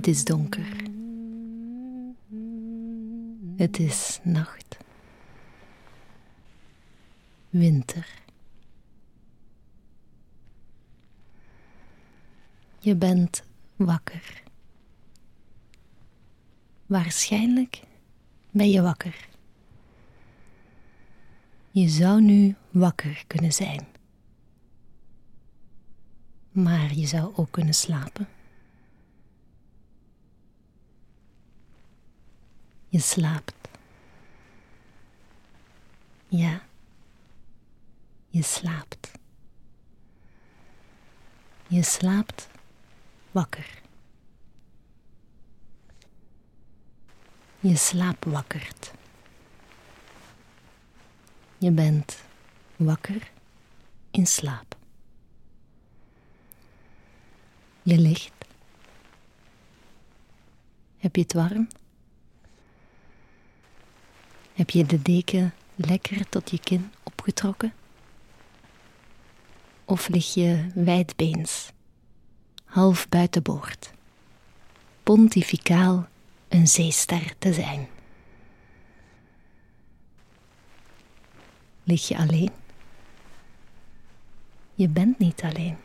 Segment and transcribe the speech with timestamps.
[0.00, 0.76] Het is donker.
[3.56, 4.76] Het is nacht.
[7.50, 8.08] Winter.
[12.78, 13.42] Je bent
[13.76, 14.42] wakker.
[16.86, 17.82] Waarschijnlijk
[18.50, 19.28] ben je wakker.
[21.70, 23.86] Je zou nu wakker kunnen zijn.
[26.50, 28.28] Maar je zou ook kunnen slapen.
[32.90, 33.68] Je slaapt.
[36.28, 36.62] Ja,
[38.28, 39.10] je slaapt.
[41.68, 42.48] Je slaapt
[43.30, 43.82] wakker.
[47.60, 48.92] Je slaapwakkert.
[51.58, 52.22] Je bent
[52.76, 53.30] wakker
[54.10, 54.76] in slaap.
[57.82, 58.32] Je ligt.
[60.98, 61.68] Heb je het warm?
[64.60, 67.72] Heb je de deken lekker tot je kin opgetrokken?
[69.84, 71.72] Of lig je wijdbeens,
[72.64, 73.92] half buitenboord,
[75.02, 76.08] pontificaal
[76.48, 77.88] een zeester te zijn?
[81.82, 82.50] Lig je alleen?
[84.74, 85.76] Je bent niet alleen.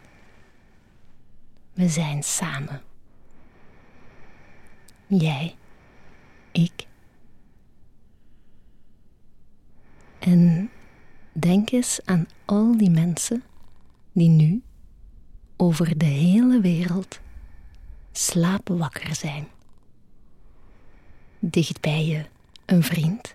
[1.73, 2.81] We zijn samen.
[5.07, 5.55] Jij,
[6.51, 6.85] ik
[10.25, 10.69] En
[11.33, 13.43] denk eens aan al die mensen
[14.11, 14.61] die nu
[15.57, 17.19] over de hele wereld
[18.11, 19.47] slaapwakker zijn.
[21.39, 22.25] Dicht bij je
[22.65, 23.33] een vriend,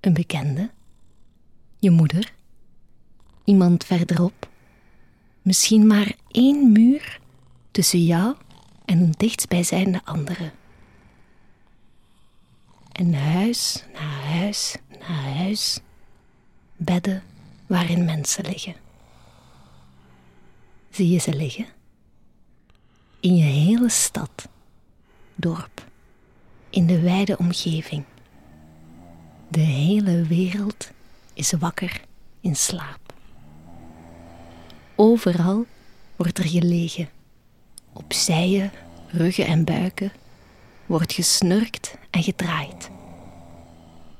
[0.00, 0.70] een bekende,
[1.78, 2.32] je moeder,
[3.44, 4.48] iemand verderop,
[5.42, 7.20] misschien maar één muur
[7.70, 8.36] tussen jou
[8.84, 10.50] en een dichtstbijzijnde andere.
[12.92, 15.80] En huis na huis na huis
[16.76, 17.22] bedden
[17.66, 18.74] waarin mensen liggen.
[20.90, 21.66] Zie je ze liggen?
[23.20, 24.48] In je hele stad,
[25.34, 25.86] dorp,
[26.70, 28.04] in de wijde omgeving.
[29.48, 30.90] De hele wereld
[31.34, 32.00] is wakker
[32.40, 33.14] in slaap.
[34.94, 35.66] Overal
[36.16, 37.08] wordt er gelegen.
[37.92, 38.72] Op zijen,
[39.08, 40.12] ruggen en buiken
[40.86, 42.90] wordt gesnurkt en gedraaid.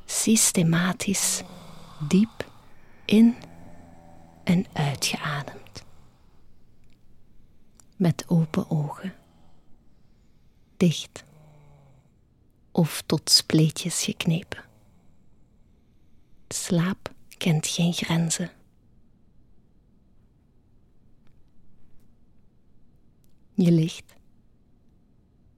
[0.04, 1.42] Systematisch
[2.08, 2.45] diep
[3.06, 3.34] in
[4.44, 5.84] en uitgeademd.
[7.96, 9.14] Met open ogen,
[10.76, 11.24] dicht
[12.72, 14.64] of tot spleetjes geknepen.
[16.48, 18.50] Slaap kent geen grenzen.
[23.54, 24.14] Je ligt.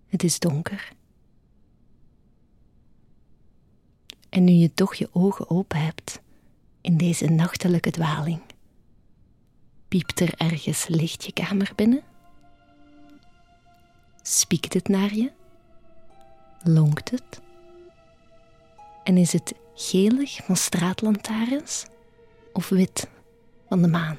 [0.06, 0.92] Het is donker.
[4.28, 6.20] En nu je toch je ogen open hebt,
[6.80, 8.40] in deze nachtelijke dwaling.
[9.88, 12.02] Piept er ergens licht je kamer binnen?
[14.22, 15.32] Spiekt het naar je?
[16.62, 17.40] Lonkt het?
[19.04, 21.86] En is het gelig van straatlantaarns
[22.52, 23.08] of wit
[23.68, 24.18] van de maan?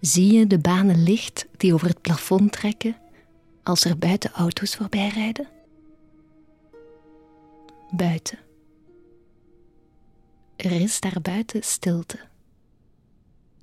[0.00, 2.96] Zie je de banen licht die over het plafond trekken
[3.62, 5.48] als er buiten auto's voorbij rijden?
[7.90, 8.38] Buiten
[10.60, 12.18] er is daar buiten stilte.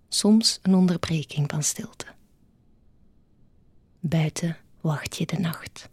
[0.07, 2.05] Soms een onderbreking van stilte.
[3.99, 5.89] Buiten wacht je de nacht.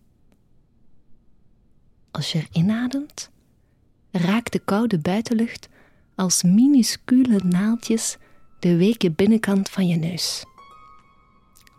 [2.11, 3.31] Als je inademt,
[4.11, 5.69] raakt de koude buitenlucht
[6.15, 8.17] als minuscule naaldjes
[8.59, 10.45] de weke binnenkant van je neus.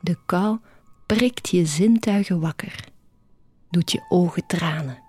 [0.01, 0.59] De kou
[1.05, 2.87] prikt je zintuigen wakker,
[3.69, 5.03] doet je ogen tranen,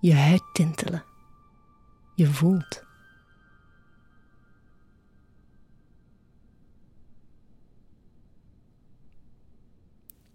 [0.00, 1.04] je huid tintelen.
[2.14, 2.84] Je voelt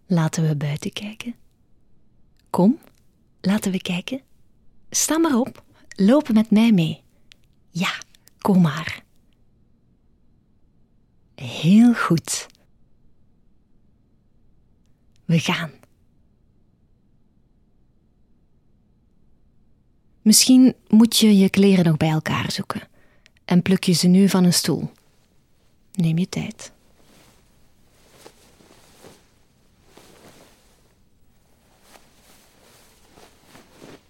[0.07, 1.35] Laten we buiten kijken.
[2.49, 2.79] Kom,
[3.41, 4.21] laten we kijken.
[4.89, 5.63] Sta maar op,
[5.95, 7.01] lopen met mij mee.
[7.69, 8.01] Ja,
[8.37, 9.03] kom maar.
[11.35, 12.47] Heel goed.
[15.25, 15.71] We gaan.
[20.21, 22.87] Misschien moet je je kleren nog bij elkaar zoeken
[23.45, 24.91] en pluk je ze nu van een stoel.
[25.93, 26.71] Neem je tijd.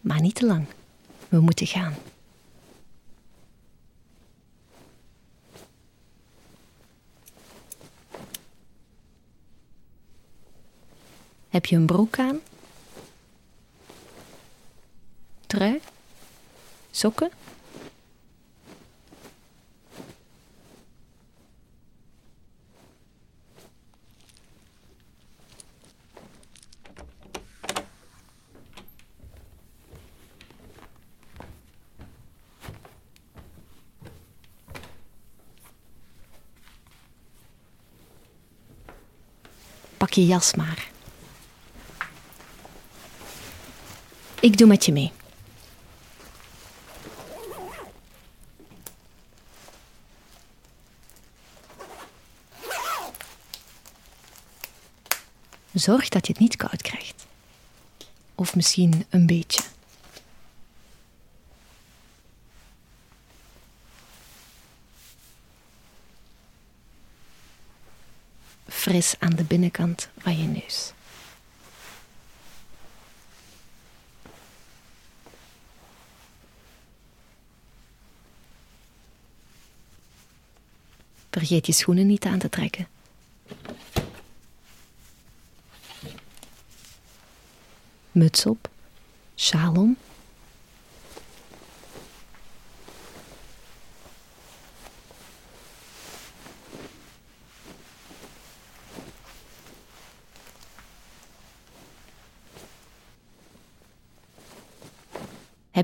[0.08, 0.66] Maar niet te lang.
[1.30, 1.94] We moeten gaan.
[11.50, 12.40] Heb je een broek aan?
[15.48, 15.82] Trui?
[16.92, 17.32] Sokken?
[40.18, 40.90] Je jas maar.
[44.40, 45.12] Ik doe met je mee.
[55.74, 57.26] Zorg dat je het niet koud krijgt.
[58.36, 59.62] Of misschien een beetje.
[68.68, 69.44] Fris aan de
[69.78, 70.94] binnenkant van je neus.
[81.30, 82.88] Vergeet je schoenen niet aan te trekken.
[88.12, 88.70] Muts op,
[89.36, 89.98] sjaal om.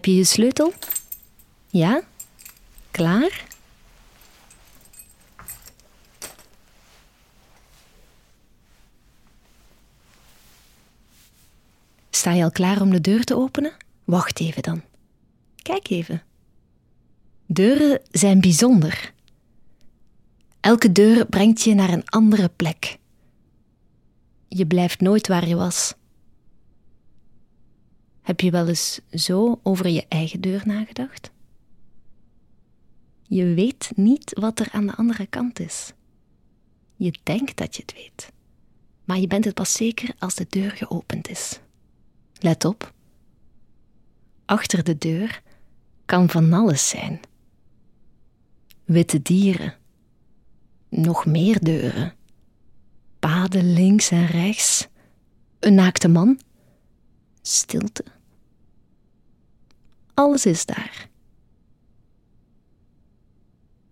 [0.03, 0.73] Heb je je sleutel?
[1.69, 2.03] Ja?
[2.91, 3.45] Klaar?
[12.09, 13.73] Sta je al klaar om de deur te openen?
[14.03, 14.81] Wacht even dan.
[15.61, 16.23] Kijk even.
[17.45, 19.13] Deuren zijn bijzonder.
[20.59, 22.97] Elke deur brengt je naar een andere plek.
[24.47, 25.93] Je blijft nooit waar je was.
[28.23, 31.31] Heb je wel eens zo over je eigen deur nagedacht?
[33.21, 35.93] Je weet niet wat er aan de andere kant is.
[36.95, 38.31] Je denkt dat je het weet,
[39.03, 41.59] maar je bent het pas zeker als de deur geopend is.
[42.39, 42.93] Let op.
[44.45, 45.41] Achter de deur
[46.05, 47.19] kan van alles zijn.
[48.83, 49.75] Witte dieren.
[50.89, 52.13] Nog meer deuren.
[53.19, 54.87] Paden links en rechts.
[55.59, 56.39] Een naakte man.
[57.43, 58.03] Stilte.
[60.13, 61.07] Alles is daar.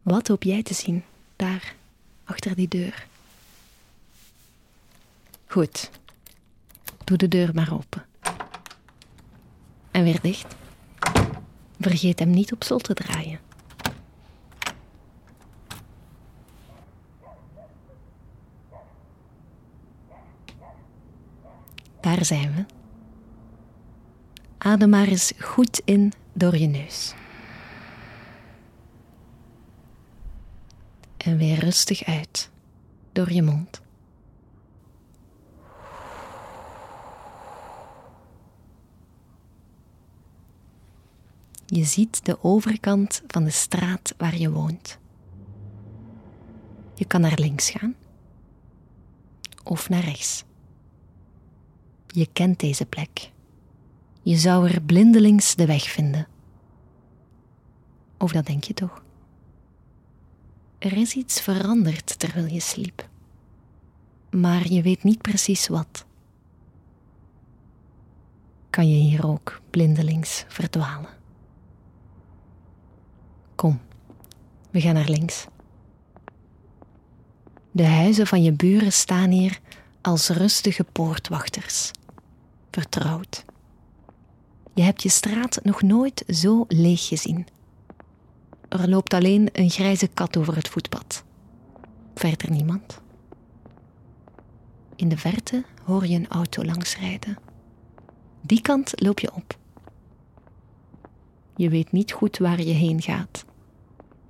[0.01, 1.03] Wat hoop jij te zien
[1.36, 1.75] daar,
[2.24, 3.08] achter die deur?
[5.46, 5.89] Goed.
[7.03, 8.05] Doe de deur maar open
[9.91, 10.55] en weer dicht.
[11.79, 13.39] Vergeet hem niet op slot te draaien.
[22.01, 22.81] Daar zijn we.
[24.63, 27.13] Adem maar eens goed in door je neus.
[31.18, 32.50] En weer rustig uit
[33.12, 33.82] door je mond.
[41.65, 44.98] Je ziet de overkant van de straat waar je woont.
[46.96, 47.96] Je kan naar links gaan
[49.63, 50.44] of naar rechts.
[52.08, 53.32] Je kent deze plek.
[54.22, 56.28] Je zou er blindelings de weg vinden.
[58.18, 59.04] Of dat denk je toch?
[60.78, 63.10] Er is iets veranderd terwijl je sliep.
[64.30, 66.06] Maar je weet niet precies wat.
[68.70, 71.10] Kan je hier ook blindelings verdwalen?
[73.56, 73.80] Kom,
[74.70, 75.46] we gaan naar links.
[77.72, 79.60] De huizen van je buren staan hier
[80.01, 81.92] als rustige poortwachters.
[82.72, 83.46] Vertrouwd.
[84.82, 87.48] Je hebt je straat nog nooit zo leeg gezien.
[88.70, 91.24] Er loopt alleen een grijze kat over het voetpad.
[92.16, 93.02] Verder niemand.
[94.96, 97.38] In de verte hoor je een auto langsrijden.
[98.42, 99.58] Die kant loop je op.
[101.56, 103.46] Je weet niet goed waar je heen gaat.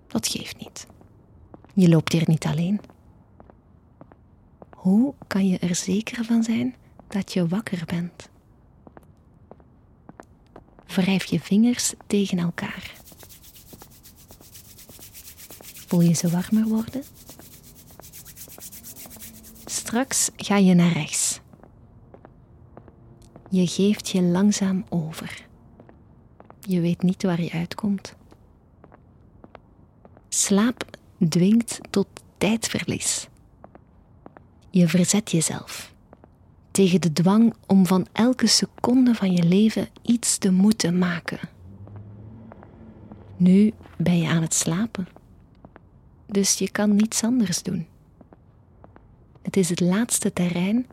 [0.07, 0.87] Dat geeft niet.
[1.73, 2.81] Je loopt hier niet alleen.
[4.75, 6.75] Hoe kan je er zeker van zijn
[7.07, 8.29] dat je wakker bent?
[10.95, 12.91] Wrijf je vingers tegen elkaar.
[15.87, 17.03] Voel je ze warmer worden?
[19.65, 21.39] Straks ga je naar rechts.
[23.49, 25.45] Je geeft je langzaam over.
[26.59, 28.15] Je weet niet waar je uitkomt.
[30.29, 30.85] Slaap
[31.29, 32.07] dwingt tot
[32.37, 33.27] tijdverlies.
[34.69, 35.90] Je verzet jezelf
[36.71, 41.39] tegen de dwang om van elke seconde van je leven iets te moeten maken.
[43.37, 45.07] Nu ben je aan het slapen,
[46.25, 47.87] dus je kan niets anders doen.
[49.41, 50.87] Het is het laatste terrein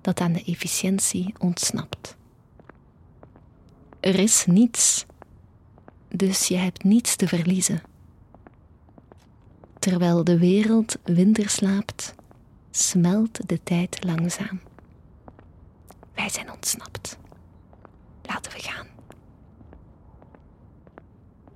[0.00, 2.16] dat aan de efficiëntie ontsnapt.
[4.00, 5.06] Er is niets,
[6.08, 7.82] dus je hebt niets te verliezen.
[9.78, 12.14] Terwijl de wereld winterslaapt,
[12.70, 14.60] smelt de tijd langzaam.
[16.16, 17.18] Wij zijn ontsnapt.
[18.22, 18.86] Laten we gaan.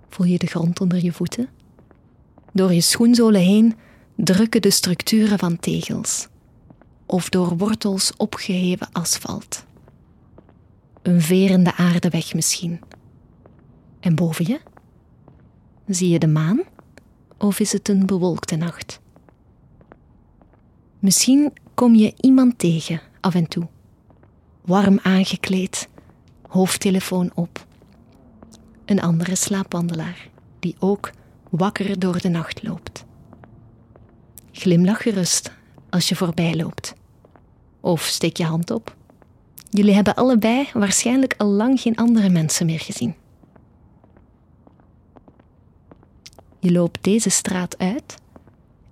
[0.09, 1.49] Voel je de grond onder je voeten?
[2.53, 3.77] Door je schoenzolen heen
[4.17, 6.29] drukken de structuren van tegels
[7.07, 9.65] of door wortels opgeheven asfalt.
[11.03, 12.81] Een verende aardeweg misschien.
[14.01, 14.61] En boven je?
[15.87, 16.61] Zie je de maan?
[17.39, 19.01] Of is het een bewolkte nacht?
[20.99, 23.69] Misschien kom je iemand tegen af en toe.
[24.61, 25.89] Warm aangekleed,
[26.49, 27.67] hoofdtelefoon op.
[28.85, 31.11] Een andere slaapwandelaar die ook
[31.51, 33.05] wakker door de nacht loopt.
[34.53, 35.53] Glimlach gerust
[35.91, 36.95] als je voorbij loopt.
[37.81, 38.97] Of steek je hand op.
[39.71, 43.15] Jullie hebben allebei waarschijnlijk al lang geen andere mensen meer gezien.
[46.59, 48.17] Je loopt deze straat uit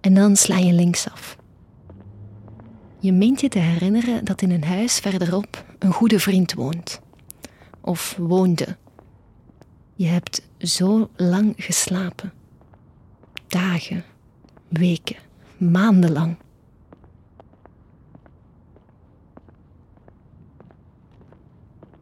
[0.01, 1.38] en dan sla je linksaf.
[3.01, 7.01] Je meent je te herinneren dat in een huis verderop een goede vriend woont.
[7.81, 8.77] Of woonde.
[9.95, 12.33] Je hebt zo lang geslapen.
[13.47, 14.05] Dagen,
[14.69, 15.17] weken,
[15.57, 16.37] maandenlang.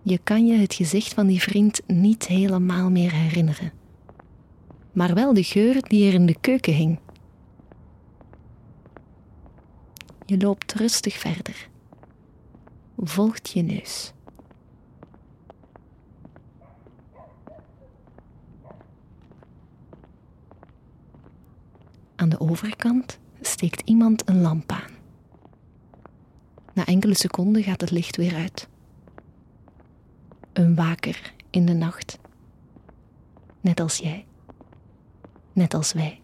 [0.03, 3.73] Je kan je het gezicht van die vriend niet helemaal meer herinneren,
[4.93, 6.99] maar wel de geur die er in de keuken hing.
[10.27, 11.69] Je loopt rustig verder.
[12.97, 14.13] Volgt je neus.
[22.17, 24.95] Aan de overkant steekt iemand een lamp aan.
[26.73, 28.69] Na enkele seconden gaat het licht weer uit
[30.53, 32.19] een waker in de nacht.
[33.61, 34.27] Net als jij.
[35.53, 36.21] Net als wij.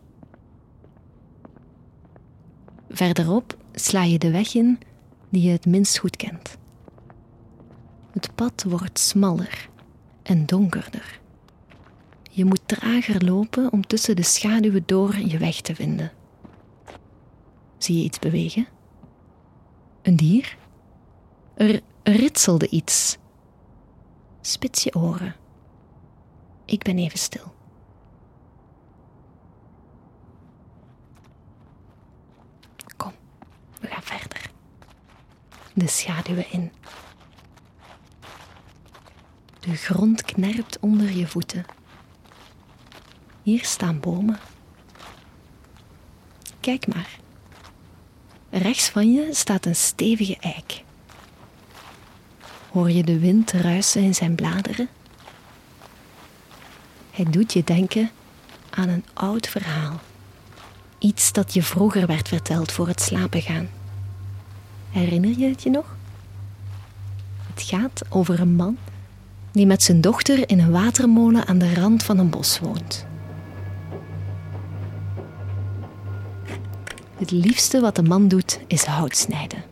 [2.89, 4.79] Verderop sla je de weg in
[5.29, 6.57] die je het minst goed kent.
[8.11, 9.69] Het pad wordt smaller
[10.23, 11.21] en donkerder.
[12.31, 16.13] Je moet trager lopen om tussen de schaduwen door je weg te vinden.
[17.79, 18.67] Zie je iets bewegen?
[20.03, 20.57] Een dier?
[21.55, 23.19] Er ritselde iets
[24.45, 25.35] Spits je oren.
[26.65, 27.55] Ik ben even stil.
[32.97, 33.13] Kom,
[33.83, 34.51] we gaan verder.
[35.75, 36.73] De schaduwen in.
[39.61, 41.65] De grond knerpt onder je voeten.
[43.43, 44.39] Hier staan bomen.
[46.61, 47.19] Kijk maar.
[48.51, 50.85] Rechts van je staat een stevige eik.
[52.71, 54.89] Hoor je de wind ruisen in zijn bladeren?
[57.11, 58.11] Hij doet je denken
[58.71, 60.01] aan een oud verhaal.
[61.03, 63.69] Iets dat je vroeger werd verteld voor het slapen gaan.
[64.91, 65.97] Herinner je het je nog?
[67.55, 68.77] Het gaat over een man
[69.51, 73.07] die met zijn dochter in een watermolen aan de rand van een bos woont.
[77.17, 79.63] Het liefste wat de man doet is hout snijden.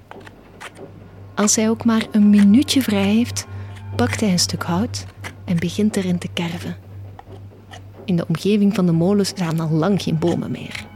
[1.35, 3.47] Als hij ook maar een minuutje vrij heeft,
[3.97, 5.05] pakt hij een stuk hout
[5.45, 6.77] en begint erin te kerven.
[8.05, 10.90] In de omgeving van de molen staan al lang geen bomen meer.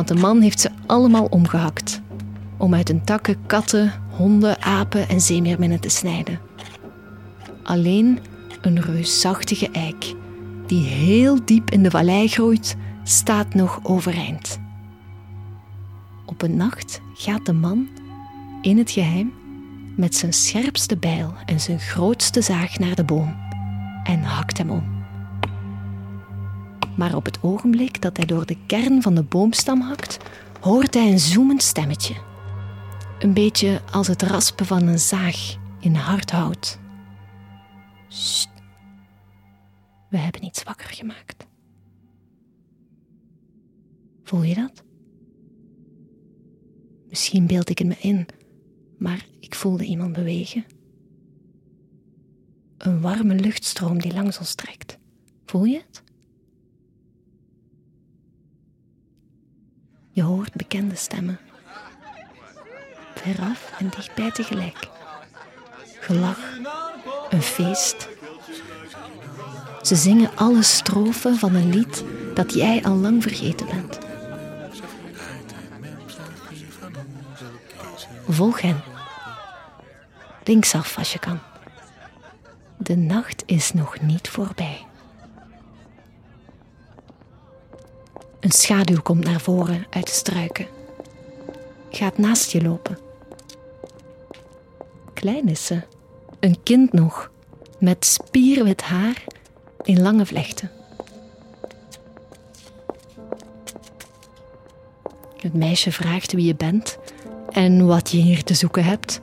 [0.00, 2.00] Want de man heeft ze allemaal omgehakt.
[2.56, 6.40] Om uit hun takken katten, honden, apen en zeemeerminnen te snijden.
[7.62, 8.18] Alleen
[8.60, 10.14] een reusachtige eik,
[10.66, 14.60] die heel diep in de vallei groeit, staat nog overeind.
[16.26, 17.88] Op een nacht gaat de man,
[18.62, 19.32] in het geheim,
[19.96, 23.36] met zijn scherpste bijl en zijn grootste zaag naar de boom
[24.04, 24.99] en hakt hem om.
[27.00, 30.16] Maar op het ogenblik dat hij door de kern van de boomstam hakt,
[30.60, 32.14] hoort hij een zoemend stemmetje.
[33.18, 36.78] Een beetje als het raspen van een zaag in hard hout.
[38.08, 38.48] Sst.
[40.10, 41.46] We hebben iets wakker gemaakt.
[44.24, 44.84] Voel je dat?
[47.08, 48.26] Misschien beeld ik het me in
[48.98, 50.64] maar ik voelde iemand bewegen.
[52.78, 54.98] Een warme luchtstroom die langs ons trekt.
[55.44, 56.02] Voel je het?
[60.20, 61.38] Je hoort bekende stemmen.
[63.14, 64.88] Veraf en dichtbij tegelijk.
[66.00, 66.38] Gelach,
[67.30, 68.08] een feest.
[69.82, 73.98] Ze zingen alle strofen van een lied dat jij al lang vergeten bent.
[78.28, 78.80] Volg hen.
[80.44, 81.38] Linksaf als je kan.
[82.76, 84.86] De nacht is nog niet voorbij.
[88.40, 90.66] Een schaduw komt naar voren uit de struiken.
[91.90, 92.98] Gaat naast je lopen.
[95.14, 95.82] Klein is ze,
[96.40, 97.30] een kind nog,
[97.78, 99.24] met spierwit haar
[99.82, 100.70] in lange vlechten.
[105.36, 106.98] Het meisje vraagt wie je bent
[107.50, 109.20] en wat je hier te zoeken hebt.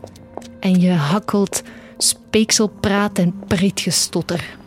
[0.59, 1.62] En je hakkelt
[1.97, 4.57] speekselpraat en prietgestotter.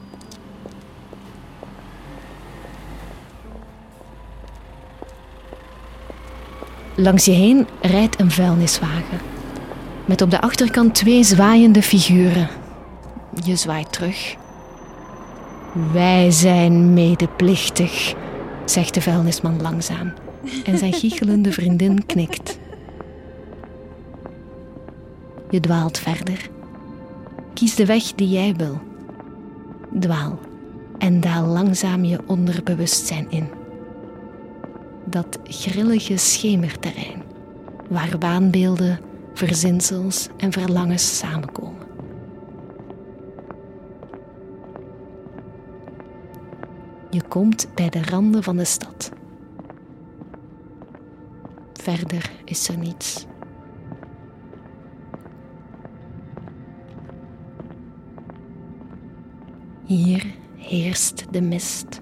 [7.01, 9.19] Langs je heen rijdt een vuilniswagen.
[10.05, 12.49] Met op de achterkant twee zwaaiende figuren.
[13.45, 14.37] Je zwaait terug.
[15.93, 18.15] Wij zijn medeplichtig,
[18.65, 20.13] zegt de vuilnisman langzaam.
[20.65, 22.59] En zijn giechelende vriendin knikt.
[25.51, 26.51] Je dwaalt verder.
[27.55, 28.81] Kies de weg die jij wil.
[29.99, 30.39] Dwaal
[30.99, 33.60] en daal langzaam je onderbewustzijn in.
[35.11, 37.23] Dat grillige schemerterrein,
[37.89, 39.01] waar waanbeelden,
[39.35, 41.87] verzinsels en verlangens samenkomen.
[47.11, 49.11] Je komt bij de randen van de stad.
[51.73, 53.27] Verder is er niets.
[59.85, 62.01] Hier heerst de mist.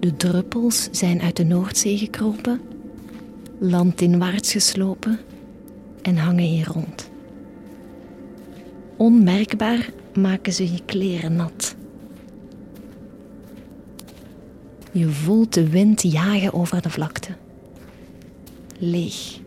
[0.00, 2.60] De druppels zijn uit de Noordzee gekropen,
[3.58, 5.18] landinwaarts geslopen
[6.02, 7.10] en hangen hier rond.
[8.96, 11.76] Onmerkbaar maken ze je kleren nat.
[14.92, 17.30] Je voelt de wind jagen over de vlakte.
[18.78, 19.38] Leeg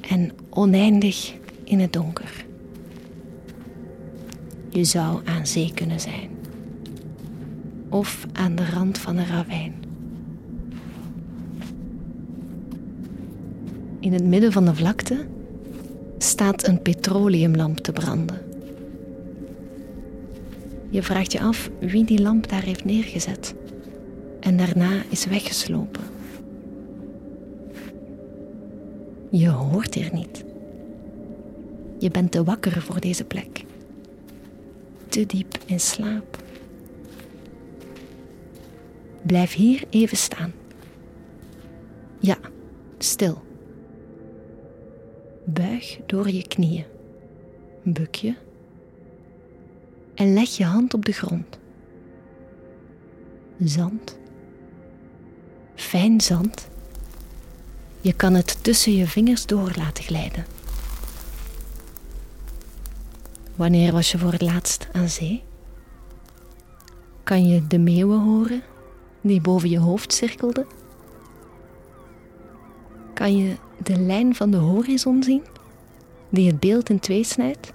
[0.00, 2.46] en oneindig in het donker.
[4.68, 6.30] Je zou aan zee kunnen zijn.
[7.88, 9.77] Of aan de rand van een ravijn.
[14.00, 15.26] In het midden van de vlakte
[16.18, 18.40] staat een petroleumlamp te branden.
[20.90, 23.54] Je vraagt je af wie die lamp daar heeft neergezet
[24.40, 26.02] en daarna is weggeslopen.
[29.30, 30.44] Je hoort hier niet.
[31.98, 33.64] Je bent te wakker voor deze plek
[35.08, 36.42] te diep in slaap.
[39.22, 40.52] Blijf hier even staan.
[42.18, 42.36] Ja,
[42.98, 43.47] stil.
[45.50, 46.84] Buig door je knieën.
[47.82, 48.34] Buk je.
[50.14, 51.58] En leg je hand op de grond.
[53.58, 54.18] Zand.
[55.74, 56.68] Fijn zand.
[58.00, 60.44] Je kan het tussen je vingers door laten glijden.
[63.56, 65.42] Wanneer was je voor het laatst aan zee?
[67.22, 68.62] Kan je de meeuwen horen
[69.20, 70.66] die boven je hoofd cirkelden?
[73.14, 75.42] Kan je de lijn van de horizon zien
[76.28, 77.72] die het beeld in twee snijdt?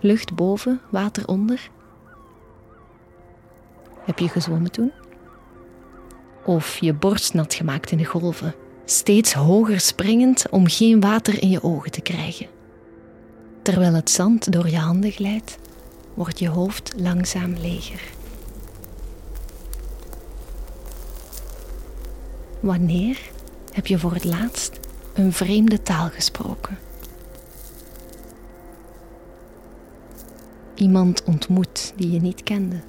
[0.00, 1.70] Lucht boven, water onder?
[3.98, 4.92] Heb je gezwommen toen?
[6.44, 11.50] Of je borst nat gemaakt in de golven, steeds hoger springend om geen water in
[11.50, 12.46] je ogen te krijgen?
[13.62, 15.58] Terwijl het zand door je handen glijdt,
[16.14, 18.02] wordt je hoofd langzaam leger.
[22.60, 23.18] Wanneer
[23.72, 24.80] heb je voor het laatst
[25.14, 26.78] een vreemde taal gesproken?
[30.74, 32.80] Iemand ontmoet die je niet kende.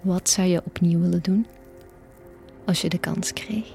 [0.00, 1.46] Wat zou je opnieuw willen doen
[2.64, 3.66] als je de kans kreeg?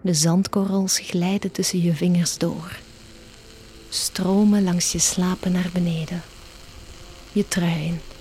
[0.00, 2.78] De zandkorrels glijden tussen je vingers door,
[3.88, 6.22] stromen langs je slapen naar beneden,
[7.32, 8.11] je trui in.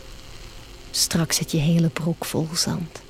[0.91, 3.01] Straks zit je hele broek vol zand.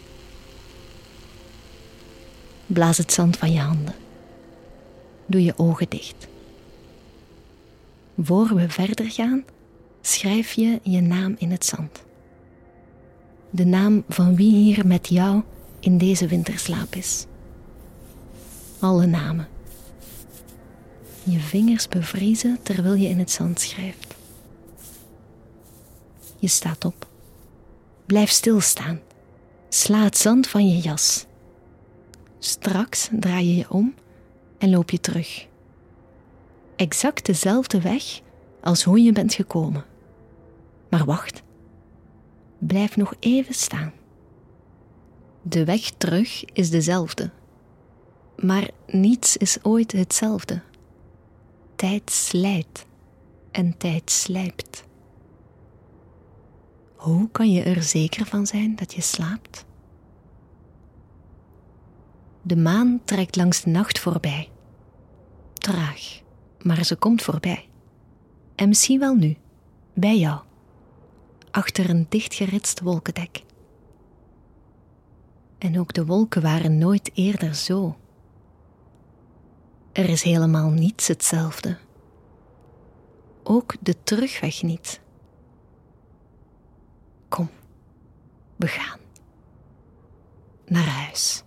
[2.65, 3.95] Blaas het zand van je handen.
[5.25, 6.27] Doe je ogen dicht.
[8.21, 9.43] Voor we verder gaan,
[10.01, 12.03] schrijf je je naam in het zand.
[13.49, 15.41] De naam van wie hier met jou
[15.79, 17.25] in deze winterslaap is
[18.79, 19.47] alle namen
[21.23, 24.15] Je vingers bevriezen terwijl je in het zand schrijft.
[26.39, 27.10] Je staat op.
[28.11, 28.99] Blijf stilstaan.
[29.69, 31.25] Sla het zand van je jas.
[32.39, 33.95] Straks draai je je om
[34.57, 35.47] en loop je terug.
[36.75, 38.21] Exact dezelfde weg
[38.61, 39.85] als hoe je bent gekomen.
[40.89, 41.43] Maar wacht.
[42.57, 43.93] Blijf nog even staan.
[45.41, 47.31] De weg terug is dezelfde.
[48.35, 50.61] Maar niets is ooit hetzelfde.
[51.75, 52.85] Tijd slijt
[53.51, 54.89] en tijd slijpt.
[57.01, 59.65] Hoe kan je er zeker van zijn dat je slaapt?
[62.41, 64.49] De maan trekt langs de nacht voorbij.
[65.53, 66.21] Traag,
[66.61, 67.69] maar ze komt voorbij.
[68.55, 69.37] En misschien wel nu,
[69.93, 70.41] bij jou,
[71.51, 73.43] achter een dichtgeritst wolkendek.
[75.57, 77.97] En ook de wolken waren nooit eerder zo.
[79.91, 81.77] Er is helemaal niets hetzelfde.
[83.43, 85.01] Ook de terugweg niet.
[87.31, 87.49] Kom,
[88.55, 88.99] we gaan.
[90.67, 91.43] Naar huis.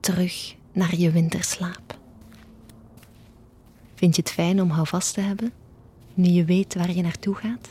[0.00, 1.98] Terug naar je winterslaap.
[3.94, 5.52] Vind je het fijn om houvast te hebben,
[6.14, 7.68] nu je weet waar je naartoe gaat?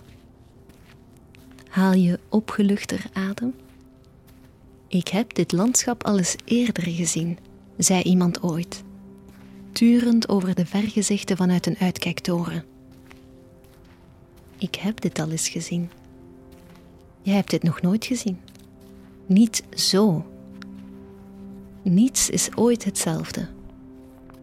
[1.69, 3.55] Haal je opgeluchter adem?
[4.87, 7.37] Ik heb dit landschap al eens eerder gezien,
[7.77, 8.83] zei iemand ooit,
[9.71, 12.65] turend over de vergezichten vanuit een uitkijktoren.
[14.57, 15.89] Ik heb dit al eens gezien.
[17.21, 18.39] Jij hebt dit nog nooit gezien.
[19.25, 20.25] Niet zo.
[21.81, 23.47] Niets is ooit hetzelfde.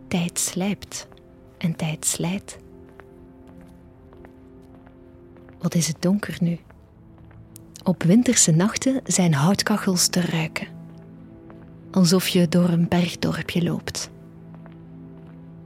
[0.09, 1.09] Tijd slijpt
[1.59, 2.59] en tijd slijt.
[5.59, 6.59] Wat is het donker nu?
[7.85, 10.69] Op winterse nachten zijn houtkachels te ruiken.
[11.91, 14.11] Alsof je door een bergdorpje loopt.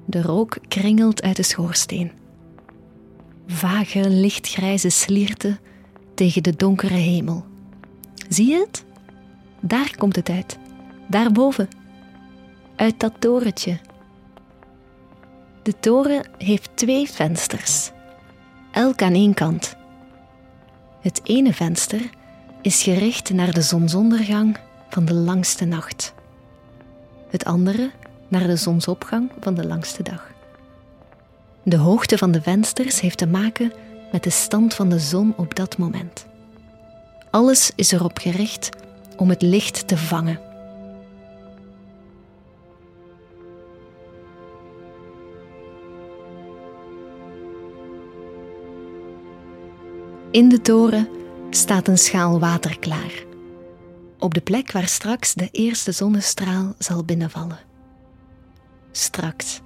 [0.04, 2.12] De rook kringelt uit de schoorsteen.
[3.46, 5.58] Vage lichtgrijze slierten
[6.20, 7.44] tegen de donkere hemel.
[8.28, 8.84] Zie je het?
[9.60, 10.58] Daar komt het uit.
[11.06, 11.68] Daarboven.
[12.76, 13.78] Uit dat torentje.
[15.62, 17.90] De toren heeft twee vensters,
[18.72, 19.76] elk aan één kant.
[21.00, 22.10] Het ene venster
[22.62, 24.56] is gericht naar de zonsondergang
[24.88, 26.14] van de langste nacht.
[27.28, 27.90] Het andere
[28.28, 30.30] naar de zonsopgang van de langste dag.
[31.62, 33.72] De hoogte van de vensters heeft te maken
[34.12, 36.26] met de stand van de zon op dat moment.
[37.30, 38.68] Alles is erop gericht
[39.16, 40.40] om het licht te vangen.
[50.30, 51.08] In de toren
[51.50, 53.24] staat een schaal water klaar.
[54.18, 57.58] Op de plek waar straks de eerste zonnestraal zal binnenvallen.
[58.92, 59.60] Straks,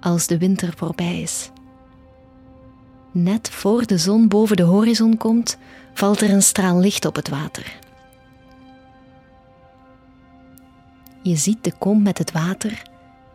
[0.00, 1.50] als de winter voorbij is.
[3.12, 5.58] Net voor de zon boven de horizon komt,
[5.94, 7.78] valt er een straal licht op het water.
[11.22, 12.82] Je ziet de kom met het water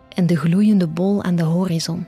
[0.09, 2.07] en de gloeiende bol aan de horizon.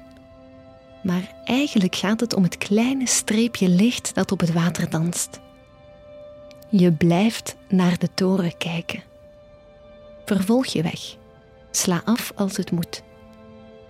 [1.03, 5.39] Maar eigenlijk gaat het om het kleine streepje licht dat op het water danst.
[6.69, 9.03] Je blijft naar de toren kijken.
[10.25, 11.15] Vervolg je weg.
[11.71, 13.03] Sla af als het moet.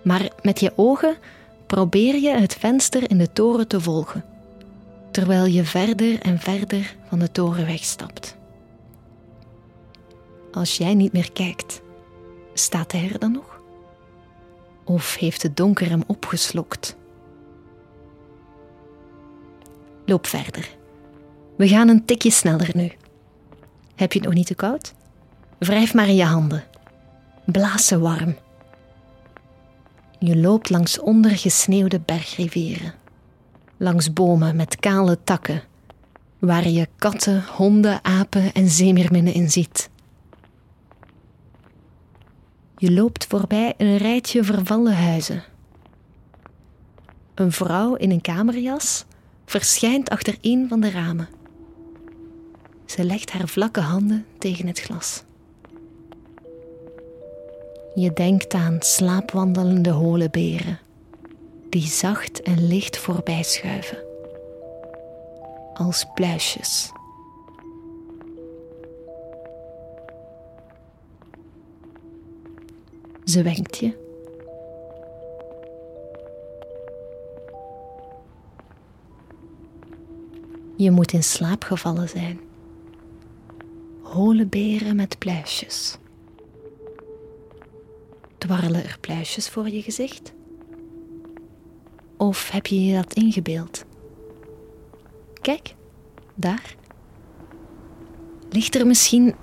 [0.02, 1.16] Maar met je ogen
[1.70, 4.24] probeer je het venster in de toren te volgen,
[5.10, 8.36] terwijl je verder en verder van de toren wegstapt.
[10.52, 11.82] Als jij niet meer kijkt,
[12.54, 13.60] staat hij er dan nog?
[14.84, 16.96] Of heeft het donker hem opgeslokt?
[20.04, 20.76] Loop verder.
[21.56, 22.92] We gaan een tikje sneller nu.
[23.94, 24.94] Heb je het nog niet te koud?
[25.58, 26.64] Wrijf maar in je handen.
[27.44, 28.36] Blaas ze warm.
[30.22, 32.94] Je loopt langs ondergesneeuwde bergrivieren.
[33.76, 35.62] Langs bomen met kale takken,
[36.38, 39.90] waar je katten, honden, apen en zeemeerminnen in ziet.
[42.76, 45.44] Je loopt voorbij een rijtje vervallen huizen.
[47.34, 49.04] Een vrouw in een kamerjas
[49.44, 51.28] verschijnt achter een van de ramen.
[52.84, 55.22] Ze legt haar vlakke handen tegen het glas.
[57.94, 60.78] Je denkt aan slaapwandelende holenberen
[61.70, 63.98] die zacht en licht voorbij schuiven,
[65.74, 66.92] als pluisjes.
[73.24, 73.98] Ze wenkt je.
[80.76, 82.40] Je moet in slaap gevallen zijn.
[84.02, 85.98] Holenberen met pluisjes.
[88.40, 90.32] Dwarrelen er pluisjes voor je gezicht?
[92.16, 93.84] Of heb je je dat ingebeeld?
[95.40, 95.74] Kijk,
[96.34, 96.74] daar.
[98.50, 99.34] Ligt er misschien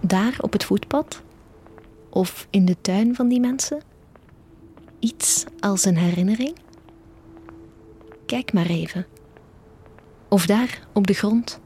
[0.00, 1.22] daar op het voetpad?
[2.10, 3.82] Of in de tuin van die mensen?
[4.98, 6.56] Iets als een herinnering?
[8.26, 9.06] Kijk maar even.
[10.28, 11.60] Of daar op de grond.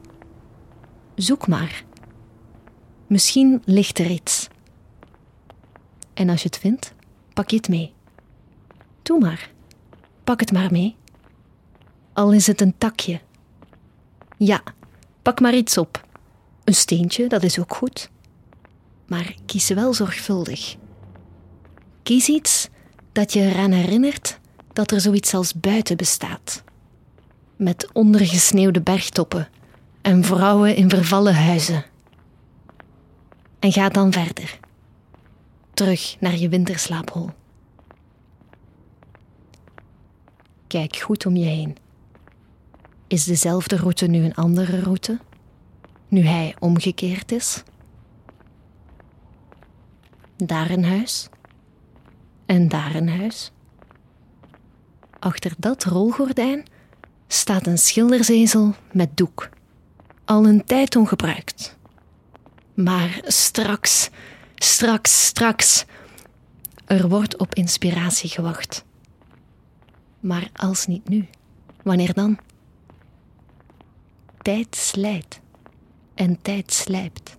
[1.15, 1.83] Zoek maar.
[3.07, 4.47] Misschien ligt er iets.
[6.15, 6.93] En als je het vindt,
[7.33, 7.93] pak je het mee.
[9.01, 9.49] Doe maar.
[10.23, 10.95] Pak het maar mee.
[12.13, 13.21] Al is het een takje.
[14.37, 14.63] Ja,
[15.21, 16.05] pak maar iets op.
[16.63, 18.09] Een steentje, dat is ook goed.
[19.07, 20.75] Maar kies wel zorgvuldig.
[22.03, 22.69] Kies iets
[23.11, 24.39] dat je eraan herinnert
[24.73, 26.63] dat er zoiets als buiten bestaat.
[27.55, 29.49] Met ondergesneeuwde bergtoppen
[30.01, 31.85] en vrouwen in vervallen huizen.
[33.59, 34.59] En ga dan verder.
[35.75, 37.29] Terug naar je winterslaaphol.
[40.67, 41.77] Kijk goed om je heen.
[43.07, 45.19] Is dezelfde route nu een andere route?
[46.07, 47.63] Nu hij omgekeerd is?
[50.35, 51.29] Daar een huis.
[52.45, 53.51] En daar een huis.
[55.19, 56.65] Achter dat rolgordijn
[57.27, 59.49] staat een schilderzezel met doek.
[60.25, 61.77] Al een tijd ongebruikt.
[62.73, 64.09] Maar straks,
[64.55, 65.85] straks, straks.
[66.85, 68.85] Er wordt op inspiratie gewacht.
[70.19, 71.27] Maar als niet nu,
[71.83, 72.37] wanneer dan?
[74.41, 75.41] Tijd slijt
[76.15, 77.37] en tijd slijpt.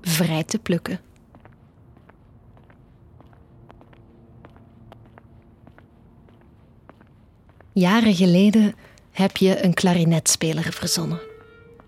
[0.00, 1.00] Vrij te plukken.
[7.72, 8.74] Jaren geleden
[9.10, 11.20] heb je een klarinetspeler verzonnen,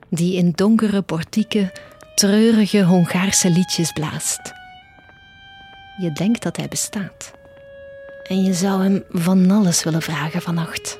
[0.08, 1.72] die in donkere portieken
[2.14, 4.52] treurige Hongaarse liedjes blaast.
[5.98, 7.32] Je denkt dat hij bestaat.
[8.28, 10.98] En je zou hem van alles willen vragen vannacht.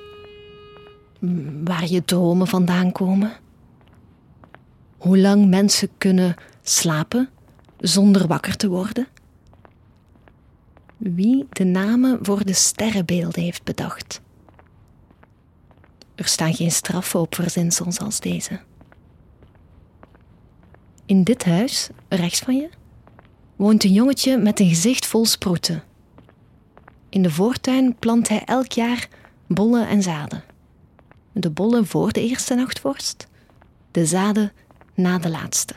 [1.65, 3.33] Waar je dromen vandaan komen.
[4.99, 7.29] Hoe lang mensen kunnen slapen
[7.79, 9.07] zonder wakker te worden.
[10.97, 14.21] Wie de namen voor de sterrenbeelden heeft bedacht.
[16.15, 18.61] Er staan geen straffen op verzinsels als deze.
[21.13, 22.69] In dit huis, rechts van je,
[23.57, 25.83] woont een jongetje met een gezicht vol sproeten.
[27.09, 29.09] In de voortuin plant hij elk jaar
[29.47, 30.45] bollen en zaden.
[31.33, 33.29] De bollen voor de eerste nachtvorst,
[33.91, 34.53] de zaden
[34.95, 35.75] na de laatste.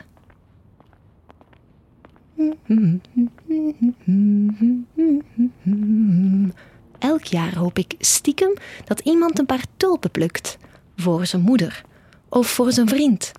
[6.98, 8.52] Elk jaar hoop ik stiekem
[8.84, 10.58] dat iemand een paar tulpen plukt
[10.96, 11.82] voor zijn moeder
[12.28, 13.32] of voor zijn vriend.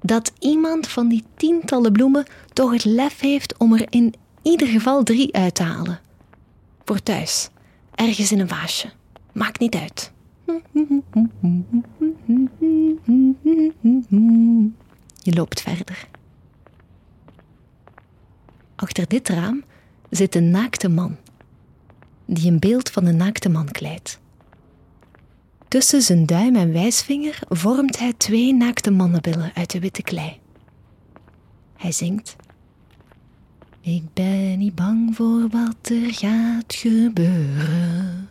[0.00, 5.02] Dat iemand van die tientallen bloemen toch het lef heeft om er in ieder geval
[5.02, 6.00] drie uit te halen.
[6.84, 7.48] Voor thuis,
[7.94, 8.90] ergens in een vaasje.
[9.32, 10.12] Maakt niet uit.
[15.22, 16.08] Je loopt verder.
[18.76, 19.64] Achter dit raam
[20.10, 21.16] zit een naakte man,
[22.24, 24.20] die een beeld van een naakte man kleidt.
[25.70, 30.38] Tussen zijn duim en wijsvinger vormt hij twee naakte mannenbillen uit de witte klei.
[31.76, 32.36] Hij zingt.
[33.80, 38.28] Ik ben niet bang voor wat er gaat gebeuren.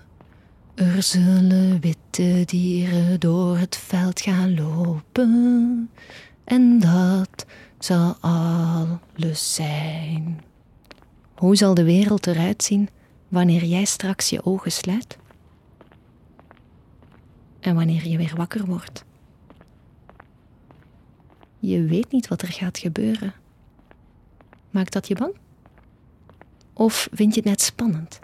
[0.76, 5.90] Er zullen witte dieren door het veld gaan lopen.
[6.44, 7.46] En dat
[7.78, 10.42] zal alles zijn.
[11.36, 12.90] Hoe zal de wereld eruit zien
[13.28, 15.19] wanneer jij straks je ogen sluit?
[17.60, 19.06] En wanneer je weer wakker wordt?
[21.60, 23.34] Je weet niet wat er gaat gebeuren.
[24.70, 25.36] Maakt dat je bang?
[26.74, 28.20] Of vind je het net spannend?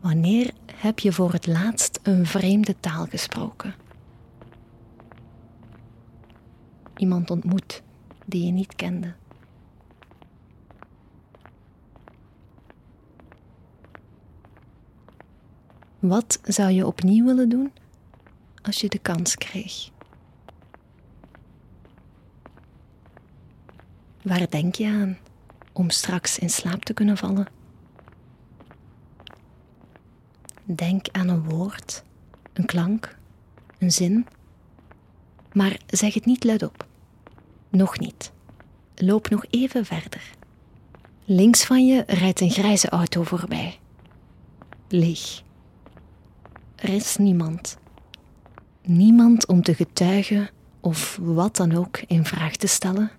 [0.00, 3.74] Wanneer heb je voor het laatst een vreemde taal gesproken?
[6.96, 7.82] Iemand ontmoet
[8.26, 9.14] die je niet kende.
[15.98, 17.72] Wat zou je opnieuw willen doen
[18.62, 19.90] als je de kans kreeg?
[24.22, 25.18] Waar denk je aan
[25.72, 27.46] om straks in slaap te kunnen vallen?
[30.64, 32.02] Denk aan een woord,
[32.52, 33.18] een klank,
[33.78, 34.26] een zin.
[35.52, 36.86] Maar zeg het niet luidop.
[37.68, 38.32] Nog niet.
[38.94, 40.30] Loop nog even verder.
[41.24, 43.78] Links van je rijdt een grijze auto voorbij.
[44.88, 45.46] Leeg.
[46.78, 47.78] Er is niemand.
[48.82, 53.10] Niemand om te getuigen of wat dan ook in vraag te stellen.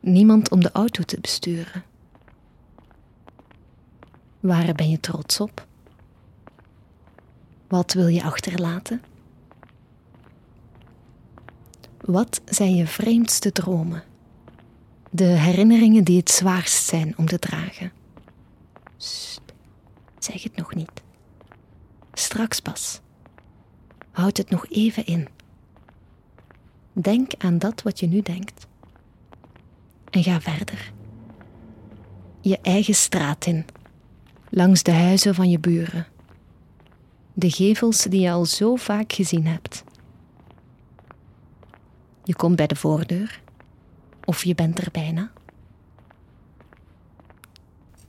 [0.00, 1.84] Niemand om de auto te besturen.
[4.40, 5.66] Waar ben je trots op?
[7.68, 9.02] Wat wil je achterlaten?
[12.00, 14.02] Wat zijn je vreemdste dromen?
[15.10, 17.92] De herinneringen die het zwaarst zijn om te dragen.
[18.96, 19.40] Sst,
[20.18, 21.03] zeg het nog niet.
[22.14, 23.00] Straks pas.
[24.10, 25.28] Houd het nog even in.
[26.92, 28.66] Denk aan dat wat je nu denkt.
[30.10, 30.92] En ga verder.
[32.40, 33.64] Je eigen straat in,
[34.48, 36.06] langs de huizen van je buren.
[37.32, 39.84] De gevels die je al zo vaak gezien hebt.
[42.24, 43.40] Je komt bij de voordeur,
[44.24, 45.32] of je bent er bijna.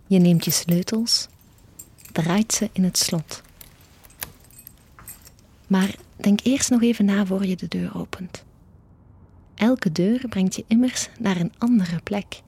[0.07, 1.27] Je neemt je sleutels,
[2.11, 3.43] draait ze in het slot.
[5.67, 8.45] Maar denk eerst nog even na voor je de deur opent.
[9.55, 12.41] Elke deur brengt je immers naar een andere plek.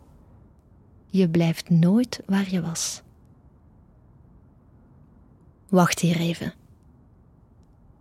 [1.09, 3.01] Je blijft nooit waar je was.
[5.69, 6.53] Wacht hier even.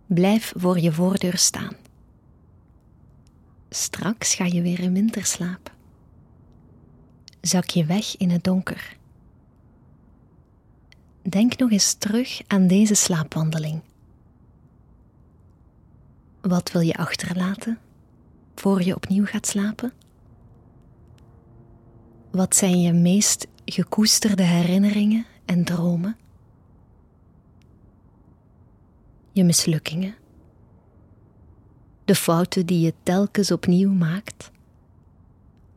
[0.05, 1.75] Blijf voor je voordeur staan.
[3.69, 5.75] Straks ga je weer in winterslaap.
[7.41, 8.97] Zak je weg in het donker.
[11.21, 13.81] Denk nog eens terug aan deze slaapwandeling.
[16.41, 17.79] Wat wil je achterlaten
[18.55, 19.93] voor je opnieuw gaat slapen?
[22.31, 26.17] Wat zijn je meest gekoesterde herinneringen en dromen?
[29.31, 30.15] Je mislukkingen?
[32.05, 34.51] De fouten die je telkens opnieuw maakt?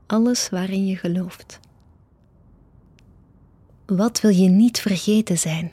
[0.07, 1.61] Alles waarin je gelooft.
[3.87, 5.73] Wat wil je niet vergeten zijn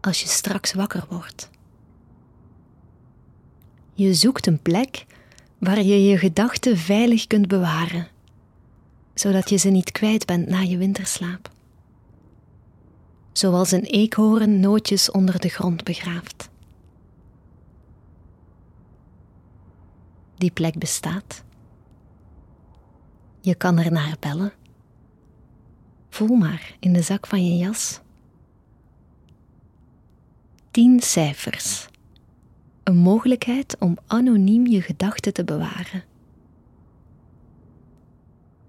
[0.00, 1.50] als je straks wakker wordt?
[4.00, 5.06] Je zoekt een plek
[5.58, 8.08] waar je je gedachten veilig kunt bewaren,
[9.14, 11.50] zodat je ze niet kwijt bent na je winterslaap.
[13.32, 16.48] Zoals een eekhoorn nootjes onder de grond begraaft.
[20.36, 21.44] Die plek bestaat.
[23.40, 24.52] Je kan er naar bellen.
[26.08, 28.00] Voel maar in de zak van je jas.
[30.70, 31.89] Tien cijfers
[32.90, 36.04] een mogelijkheid om anoniem je gedachten te bewaren.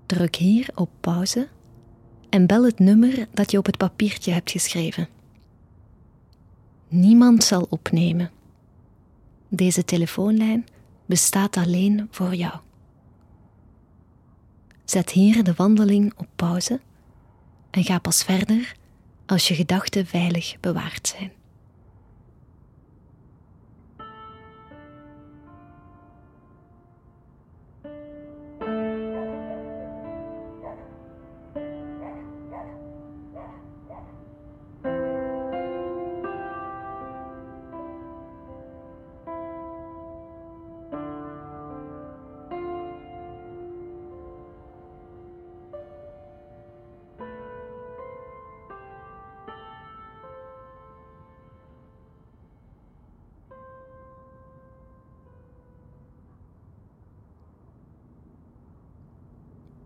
[0.06, 1.48] Druk hier op pauze
[2.30, 5.08] en bel het nummer dat je op het papiertje hebt geschreven.
[6.88, 8.32] Niemand zal opnemen.
[9.48, 10.66] Deze telefoonlijn
[11.06, 12.60] bestaat alleen voor jou.
[14.86, 16.80] Zet hier de wandeling op pauze
[17.72, 18.76] en ga pas verder
[19.26, 21.32] als je gedachten veilig bewaard zijn.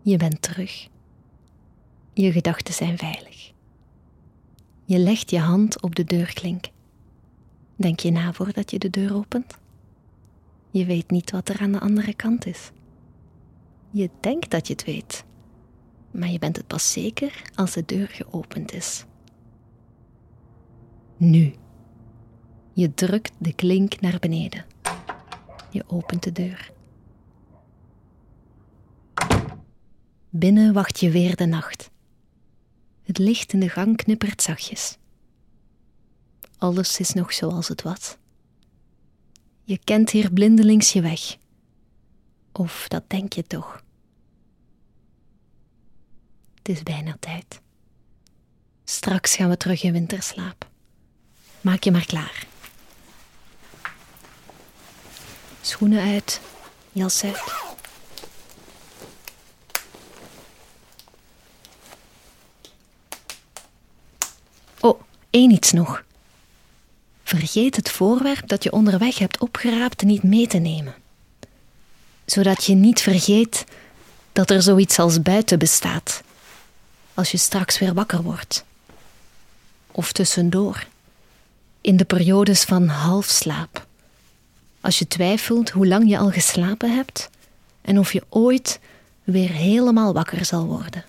[0.06, 0.88] Je bent terug.
[2.12, 3.52] Je gedachten zijn veilig.
[4.84, 6.64] Je legt je hand op de deurklink.
[7.76, 9.58] Denk je na voordat je de deur opent?
[10.70, 12.70] Je weet niet wat er aan de andere kant is.
[13.90, 15.24] Je denkt dat je het weet,
[16.10, 19.04] maar je bent het pas zeker als de deur geopend is.
[21.16, 21.54] Nu.
[22.72, 24.64] Je drukt de klink naar beneden.
[25.70, 26.74] Je opent de deur.
[30.38, 31.90] Binnen wacht je weer de nacht.
[33.02, 34.96] Het licht in de gang knippert zachtjes.
[36.58, 38.16] Alles is nog zoals het was.
[39.64, 41.36] Je kent hier blindelings je weg.
[42.52, 43.82] Of dat denk je toch.
[46.54, 47.60] Het is bijna tijd.
[48.84, 50.70] Straks gaan we terug in winterslaap.
[51.60, 52.46] Maak je maar klaar.
[55.60, 56.40] Schoenen uit,
[56.92, 57.65] jas uit.
[65.36, 66.04] Eén iets nog.
[67.22, 70.94] Vergeet het voorwerp dat je onderweg hebt opgeraapt niet mee te nemen.
[72.24, 73.64] Zodat je niet vergeet
[74.32, 76.22] dat er zoiets als buiten bestaat.
[77.14, 78.64] Als je straks weer wakker wordt.
[79.90, 80.86] Of tussendoor.
[81.80, 83.86] In de periodes van halfslaap.
[84.80, 87.30] Als je twijfelt hoe lang je al geslapen hebt
[87.80, 88.80] en of je ooit
[89.24, 91.04] weer helemaal wakker zal worden.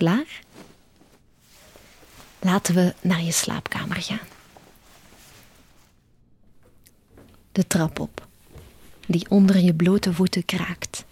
[0.00, 0.42] Klaar?
[2.38, 4.26] Laten we naar je slaapkamer gaan.
[7.52, 8.26] De trap op,
[9.06, 11.04] die onder je blote voeten kraakt.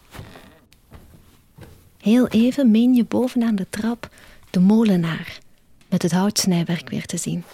[1.99, 4.11] Heel even meen je bovenaan de trap
[4.51, 5.39] de molenaar
[5.89, 7.45] met het houtsnijwerk weer te zien.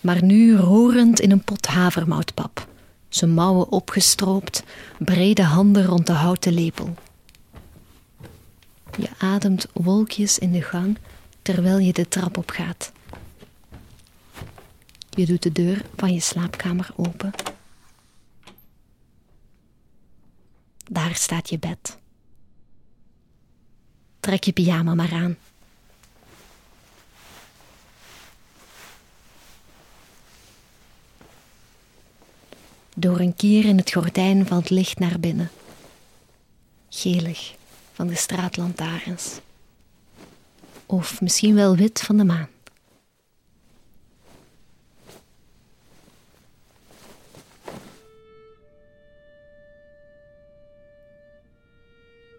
[0.00, 2.66] Maar nu roerend in een pot havermoutpap,
[3.08, 4.62] zijn mouwen opgestroopt,
[4.98, 6.94] brede handen rond de houten lepel.
[8.96, 10.98] Je ademt wolkjes in de gang
[11.42, 12.92] terwijl je de trap op gaat.
[15.10, 17.30] Je doet de deur van je slaapkamer open.
[20.90, 21.98] Daar staat je bed.
[24.20, 25.36] Trek je pyjama maar aan.
[32.94, 35.50] Door een kier in het gordijn valt licht naar binnen.
[36.88, 37.60] Gelig
[37.92, 39.40] van de straatlantaarns.
[40.86, 42.48] Of misschien wel wit van de maan.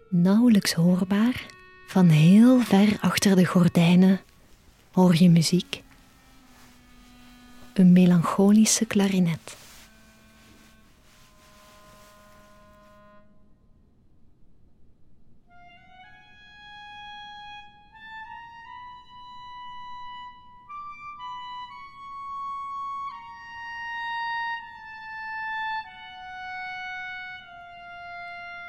[0.08, 1.46] Nauwelijks hoorbaar,
[1.86, 4.20] van heel ver achter de gordijnen,
[4.92, 5.82] hoor je muziek.
[7.74, 9.56] Een melancholische klarinet.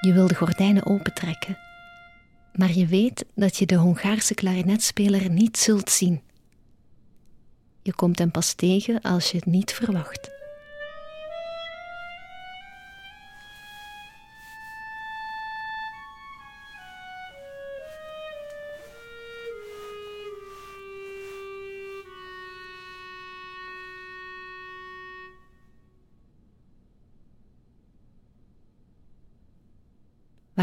[0.06, 1.58] Je wil de gordijnen opentrekken,
[2.54, 6.22] maar je weet dat je de Hongaarse klarinetspeler niet zult zien.
[7.82, 10.35] Je komt hem pas tegen als je het niet verwacht.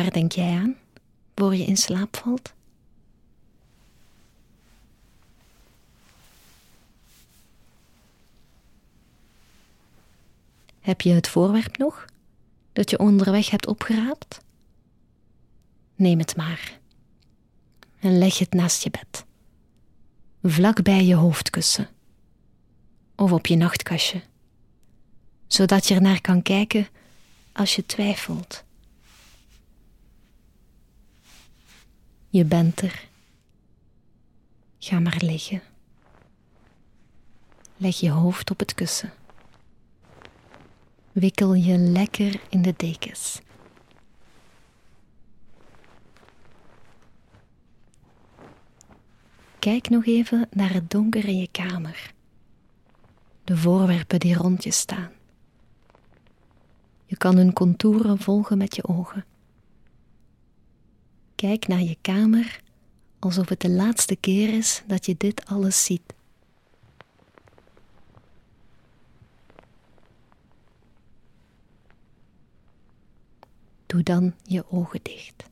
[0.03, 0.76] Waar denk jij aan
[1.34, 2.53] voor je in slaap valt?
[10.80, 12.05] Heb je het voorwerp nog
[12.72, 14.40] dat je onderweg hebt opgeraapt?
[15.94, 16.78] Neem het maar
[17.98, 19.24] en leg het naast je bed,
[20.42, 21.88] vlak bij je hoofdkussen
[23.16, 24.22] of op je nachtkastje,
[25.46, 26.88] zodat je ernaar kan kijken
[27.53, 28.64] als je twijfelt.
[32.33, 33.09] Je bent er.
[34.78, 35.62] Ga maar liggen.
[37.76, 39.12] Leg je hoofd op het kussen.
[41.12, 43.41] Wikkel je lekker in de dekens.
[49.59, 52.12] Kijk nog even naar het donker in je kamer.
[53.45, 55.11] De voorwerpen die rond je staan.
[57.07, 59.24] Je kan hun contouren volgen met je ogen.
[61.43, 62.62] Kijk naar je kamer
[63.18, 66.14] alsof het de laatste keer is dat je dit alles ziet.
[73.86, 75.45] Doe dan je ogen dicht.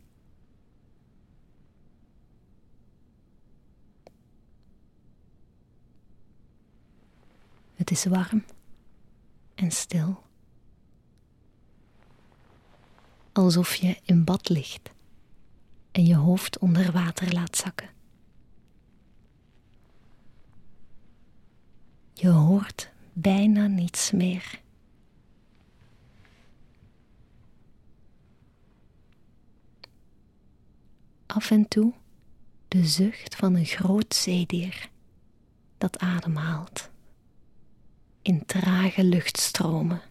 [7.74, 8.45] Het is warm
[9.55, 10.22] en stil.
[13.32, 14.91] Alsof je in bad ligt
[16.01, 17.90] en je hoofd onder water laat zakken.
[22.12, 24.61] Je hoort bijna niets meer.
[31.26, 31.92] Af en toe
[32.68, 34.90] de zucht van een groot zeedier
[35.78, 36.90] dat ademhaalt
[38.22, 40.09] in trage luchtstromen.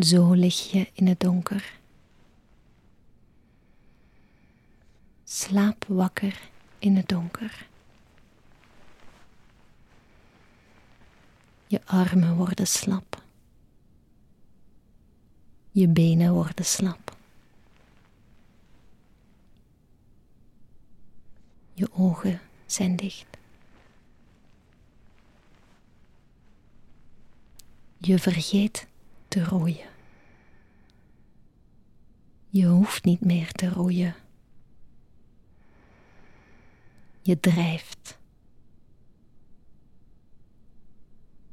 [0.00, 1.78] Zo lig je in het donker.
[5.24, 6.40] Slaap wakker
[6.78, 7.66] in het donker.
[11.66, 13.22] Je armen worden slap.
[15.70, 17.16] Je benen worden slap.
[21.72, 23.26] Je ogen zijn dicht.
[27.98, 28.86] Je vergeet
[29.44, 29.88] roeien.
[32.48, 34.14] Je hoeft niet meer te roeien.
[37.22, 38.18] Je drijft.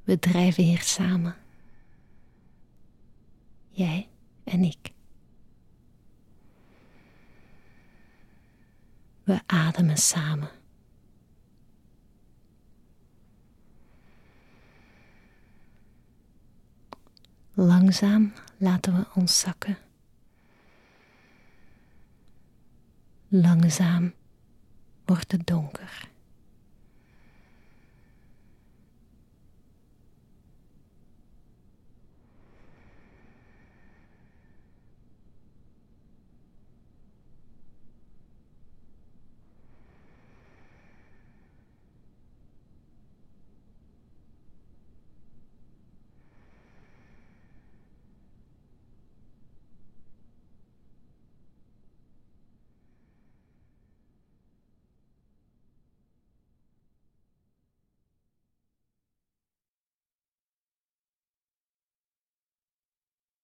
[0.04, 1.36] We drijven hier samen.
[3.70, 4.10] Jij
[4.44, 4.92] en ik.
[9.24, 10.50] We ademen samen.
[17.56, 19.78] Langzaam laten we ons zakken.
[23.28, 24.14] Langzaam
[25.06, 26.10] wordt het donker.